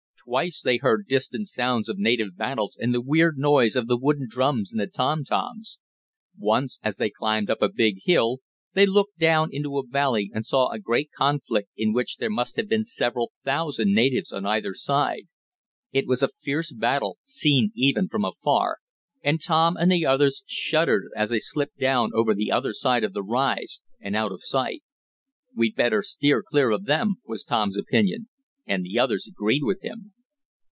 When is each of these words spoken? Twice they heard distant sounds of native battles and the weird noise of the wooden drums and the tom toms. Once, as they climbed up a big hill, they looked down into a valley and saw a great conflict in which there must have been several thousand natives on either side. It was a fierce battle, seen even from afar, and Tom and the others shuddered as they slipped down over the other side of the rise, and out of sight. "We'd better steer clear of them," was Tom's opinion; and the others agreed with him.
Twice 0.27 0.61
they 0.61 0.77
heard 0.77 1.07
distant 1.07 1.47
sounds 1.47 1.89
of 1.89 1.97
native 1.97 2.37
battles 2.37 2.77
and 2.79 2.93
the 2.93 3.01
weird 3.01 3.39
noise 3.39 3.75
of 3.75 3.87
the 3.87 3.97
wooden 3.97 4.27
drums 4.29 4.71
and 4.71 4.79
the 4.79 4.85
tom 4.85 5.23
toms. 5.23 5.79
Once, 6.37 6.79
as 6.83 6.97
they 6.97 7.09
climbed 7.09 7.49
up 7.49 7.63
a 7.63 7.69
big 7.69 7.97
hill, 8.03 8.37
they 8.73 8.85
looked 8.85 9.17
down 9.17 9.49
into 9.51 9.79
a 9.79 9.85
valley 9.87 10.29
and 10.31 10.45
saw 10.45 10.69
a 10.69 10.77
great 10.77 11.09
conflict 11.17 11.69
in 11.75 11.91
which 11.91 12.17
there 12.17 12.29
must 12.29 12.55
have 12.57 12.69
been 12.69 12.83
several 12.83 13.31
thousand 13.43 13.95
natives 13.95 14.31
on 14.31 14.45
either 14.45 14.75
side. 14.75 15.23
It 15.91 16.05
was 16.05 16.21
a 16.21 16.29
fierce 16.43 16.71
battle, 16.71 17.17
seen 17.23 17.71
even 17.75 18.07
from 18.07 18.23
afar, 18.23 18.77
and 19.23 19.41
Tom 19.41 19.75
and 19.75 19.91
the 19.91 20.05
others 20.05 20.43
shuddered 20.45 21.05
as 21.15 21.31
they 21.31 21.39
slipped 21.39 21.79
down 21.79 22.11
over 22.13 22.35
the 22.35 22.51
other 22.51 22.73
side 22.73 23.03
of 23.03 23.13
the 23.13 23.23
rise, 23.23 23.81
and 23.99 24.15
out 24.15 24.31
of 24.31 24.43
sight. 24.43 24.83
"We'd 25.55 25.75
better 25.75 26.03
steer 26.03 26.43
clear 26.47 26.69
of 26.69 26.85
them," 26.85 27.15
was 27.25 27.43
Tom's 27.43 27.75
opinion; 27.75 28.27
and 28.67 28.85
the 28.85 28.97
others 28.97 29.27
agreed 29.27 29.63
with 29.63 29.81
him. 29.81 30.13